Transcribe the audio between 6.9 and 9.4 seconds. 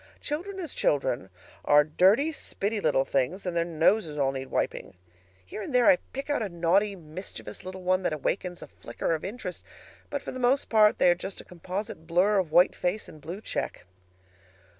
mischievous little one that awakens a flicker of